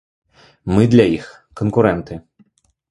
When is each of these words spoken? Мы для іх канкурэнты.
Мы 0.73 0.87
для 0.95 1.05
іх 1.19 1.29
канкурэнты. 1.63 2.13